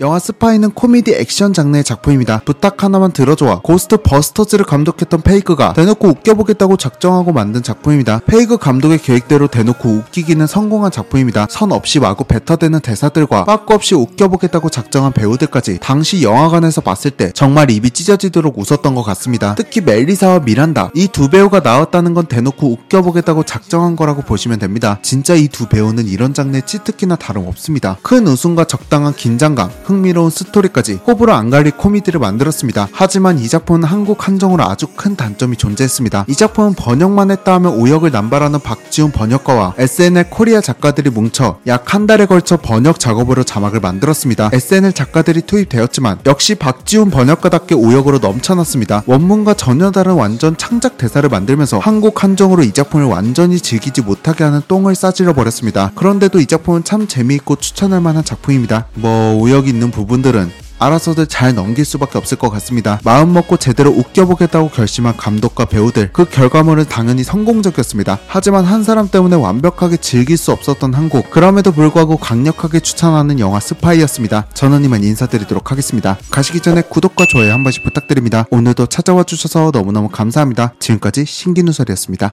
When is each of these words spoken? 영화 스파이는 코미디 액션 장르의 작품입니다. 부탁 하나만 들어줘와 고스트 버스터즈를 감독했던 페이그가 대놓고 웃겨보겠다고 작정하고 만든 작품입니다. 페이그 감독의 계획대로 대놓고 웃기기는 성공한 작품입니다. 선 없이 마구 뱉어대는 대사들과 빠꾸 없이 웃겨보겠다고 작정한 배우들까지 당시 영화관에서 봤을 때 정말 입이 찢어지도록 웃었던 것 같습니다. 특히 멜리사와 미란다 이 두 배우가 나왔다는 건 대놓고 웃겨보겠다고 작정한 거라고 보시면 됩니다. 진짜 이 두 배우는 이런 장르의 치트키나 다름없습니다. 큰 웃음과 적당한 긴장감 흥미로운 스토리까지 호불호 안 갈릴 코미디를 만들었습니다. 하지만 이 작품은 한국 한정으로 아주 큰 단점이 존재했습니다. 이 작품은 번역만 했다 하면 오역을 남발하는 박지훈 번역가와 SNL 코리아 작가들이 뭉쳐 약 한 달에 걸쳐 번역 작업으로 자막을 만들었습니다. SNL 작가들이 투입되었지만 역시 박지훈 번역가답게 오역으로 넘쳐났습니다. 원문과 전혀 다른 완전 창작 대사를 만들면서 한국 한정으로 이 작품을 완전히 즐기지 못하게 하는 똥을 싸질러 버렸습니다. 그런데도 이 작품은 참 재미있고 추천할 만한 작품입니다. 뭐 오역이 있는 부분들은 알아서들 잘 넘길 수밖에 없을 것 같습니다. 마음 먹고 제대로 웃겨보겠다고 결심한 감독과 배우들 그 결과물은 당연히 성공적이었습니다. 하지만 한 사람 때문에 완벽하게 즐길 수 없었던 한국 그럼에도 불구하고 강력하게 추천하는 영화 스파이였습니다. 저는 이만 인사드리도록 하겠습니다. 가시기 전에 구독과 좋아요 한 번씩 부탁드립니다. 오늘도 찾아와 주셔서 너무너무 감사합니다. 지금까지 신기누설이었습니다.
영화 0.00 0.20
스파이는 0.20 0.70
코미디 0.74 1.12
액션 1.16 1.52
장르의 1.52 1.82
작품입니다. 1.82 2.42
부탁 2.44 2.84
하나만 2.84 3.10
들어줘와 3.10 3.62
고스트 3.64 3.96
버스터즈를 3.96 4.64
감독했던 4.64 5.22
페이그가 5.22 5.72
대놓고 5.72 6.06
웃겨보겠다고 6.06 6.76
작정하고 6.76 7.32
만든 7.32 7.64
작품입니다. 7.64 8.20
페이그 8.24 8.58
감독의 8.58 8.98
계획대로 8.98 9.48
대놓고 9.48 9.88
웃기기는 9.88 10.46
성공한 10.46 10.92
작품입니다. 10.92 11.48
선 11.50 11.72
없이 11.72 11.98
마구 11.98 12.22
뱉어대는 12.22 12.78
대사들과 12.78 13.44
빠꾸 13.44 13.74
없이 13.74 13.96
웃겨보겠다고 13.96 14.70
작정한 14.70 15.12
배우들까지 15.12 15.80
당시 15.82 16.22
영화관에서 16.22 16.80
봤을 16.80 17.10
때 17.10 17.32
정말 17.32 17.68
입이 17.68 17.90
찢어지도록 17.90 18.56
웃었던 18.56 18.94
것 18.94 19.02
같습니다. 19.02 19.56
특히 19.56 19.80
멜리사와 19.80 20.38
미란다 20.40 20.92
이 20.94 21.08
두 21.08 21.28
배우가 21.28 21.58
나왔다는 21.58 22.14
건 22.14 22.26
대놓고 22.26 22.70
웃겨보겠다고 22.70 23.42
작정한 23.42 23.96
거라고 23.96 24.22
보시면 24.22 24.60
됩니다. 24.60 25.00
진짜 25.02 25.34
이 25.34 25.48
두 25.48 25.66
배우는 25.66 26.06
이런 26.06 26.34
장르의 26.34 26.62
치트키나 26.66 27.16
다름없습니다. 27.16 27.96
큰 28.02 28.28
웃음과 28.28 28.66
적당한 28.66 29.12
긴장감 29.12 29.70
흥미로운 29.88 30.30
스토리까지 30.30 31.00
호불호 31.06 31.32
안 31.32 31.50
갈릴 31.50 31.72
코미디를 31.72 32.20
만들었습니다. 32.20 32.88
하지만 32.92 33.38
이 33.38 33.48
작품은 33.48 33.84
한국 33.84 34.28
한정으로 34.28 34.62
아주 34.64 34.86
큰 34.94 35.16
단점이 35.16 35.56
존재했습니다. 35.56 36.26
이 36.28 36.34
작품은 36.34 36.74
번역만 36.74 37.32
했다 37.32 37.54
하면 37.54 37.72
오역을 37.72 38.12
남발하는 38.12 38.60
박지훈 38.60 39.10
번역가와 39.10 39.74
SNL 39.78 40.30
코리아 40.30 40.60
작가들이 40.60 41.10
뭉쳐 41.10 41.58
약 41.66 41.88
한 41.88 42.06
달에 42.06 42.26
걸쳐 42.26 42.58
번역 42.58 43.00
작업으로 43.00 43.44
자막을 43.44 43.80
만들었습니다. 43.80 44.50
SNL 44.52 44.92
작가들이 44.92 45.40
투입되었지만 45.40 46.18
역시 46.26 46.54
박지훈 46.54 47.10
번역가답게 47.10 47.74
오역으로 47.74 48.18
넘쳐났습니다. 48.18 49.04
원문과 49.06 49.54
전혀 49.54 49.90
다른 49.90 50.12
완전 50.12 50.54
창작 50.58 50.98
대사를 50.98 51.26
만들면서 51.26 51.78
한국 51.78 52.22
한정으로 52.22 52.62
이 52.62 52.72
작품을 52.72 53.06
완전히 53.06 53.58
즐기지 53.58 54.02
못하게 54.02 54.44
하는 54.44 54.60
똥을 54.68 54.94
싸질러 54.94 55.32
버렸습니다. 55.32 55.90
그런데도 55.94 56.40
이 56.40 56.46
작품은 56.46 56.84
참 56.84 57.08
재미있고 57.08 57.56
추천할 57.56 58.02
만한 58.02 58.22
작품입니다. 58.22 58.86
뭐 58.94 59.32
오역이 59.34 59.72
있는 59.78 59.92
부분들은 59.92 60.50
알아서들 60.80 61.26
잘 61.26 61.54
넘길 61.54 61.84
수밖에 61.84 62.18
없을 62.18 62.38
것 62.38 62.50
같습니다. 62.50 63.00
마음 63.04 63.32
먹고 63.32 63.56
제대로 63.56 63.90
웃겨보겠다고 63.90 64.70
결심한 64.70 65.16
감독과 65.16 65.64
배우들 65.64 66.10
그 66.12 66.24
결과물은 66.24 66.86
당연히 66.88 67.24
성공적이었습니다. 67.24 68.18
하지만 68.28 68.64
한 68.64 68.84
사람 68.84 69.08
때문에 69.08 69.34
완벽하게 69.36 69.96
즐길 69.96 70.36
수 70.36 70.52
없었던 70.52 70.94
한국 70.94 71.30
그럼에도 71.30 71.72
불구하고 71.72 72.16
강력하게 72.16 72.80
추천하는 72.80 73.40
영화 73.40 73.58
스파이였습니다. 73.58 74.46
저는 74.54 74.84
이만 74.84 75.02
인사드리도록 75.02 75.72
하겠습니다. 75.72 76.16
가시기 76.30 76.60
전에 76.60 76.82
구독과 76.82 77.26
좋아요 77.28 77.52
한 77.52 77.64
번씩 77.64 77.82
부탁드립니다. 77.82 78.46
오늘도 78.50 78.86
찾아와 78.86 79.24
주셔서 79.24 79.70
너무너무 79.72 80.08
감사합니다. 80.08 80.74
지금까지 80.78 81.24
신기누설이었습니다. 81.24 82.26